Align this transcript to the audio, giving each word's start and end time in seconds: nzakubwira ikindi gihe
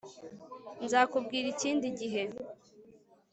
nzakubwira 0.85 1.45
ikindi 1.53 1.85
gihe 1.99 2.23